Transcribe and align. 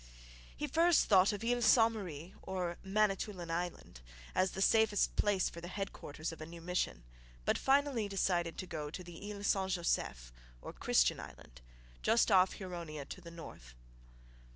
He 0.57 0.65
first 0.65 1.05
thought 1.05 1.31
of 1.31 1.43
Isle 1.45 1.61
Ste 1.61 1.91
Marie 1.91 2.33
(Manitoulin 2.83 3.51
Island) 3.51 4.01
as 4.33 4.53
the 4.53 4.59
safest 4.63 5.15
place 5.15 5.47
for 5.47 5.61
the 5.61 5.67
headquarters 5.67 6.31
of 6.31 6.41
a 6.41 6.45
new 6.47 6.59
mission, 6.59 7.03
but 7.45 7.55
finally 7.55 8.07
decided 8.09 8.57
to 8.57 8.65
go 8.65 8.89
to 8.89 9.29
Isle 9.31 9.43
St 9.43 9.69
Joseph 9.73 10.33
(Christian 10.79 11.19
Island), 11.19 11.61
just 12.01 12.31
off 12.31 12.53
Huronia 12.55 13.05
to 13.09 13.21
the 13.21 13.29
north. 13.29 13.75